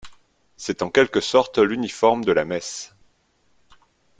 [0.57, 2.95] C'est en quelque sorte l'uniforme de la messe.